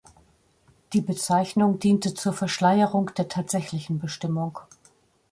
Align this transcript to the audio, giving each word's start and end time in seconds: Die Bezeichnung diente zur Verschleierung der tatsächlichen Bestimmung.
Die 0.93 1.01
Bezeichnung 1.01 1.77
diente 1.77 2.15
zur 2.15 2.33
Verschleierung 2.33 3.11
der 3.15 3.27
tatsächlichen 3.27 3.99
Bestimmung. 3.99 4.57